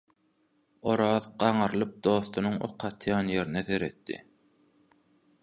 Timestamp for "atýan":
2.91-3.31